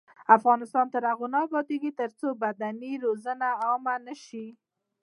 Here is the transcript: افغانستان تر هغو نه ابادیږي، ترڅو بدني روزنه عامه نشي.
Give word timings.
افغانستان 0.37 0.85
تر 0.93 1.03
هغو 1.11 1.25
نه 1.33 1.39
ابادیږي، 1.47 1.91
ترڅو 1.99 2.27
بدني 2.43 2.93
روزنه 3.05 3.47
عامه 3.63 3.95
نشي. 4.05 4.47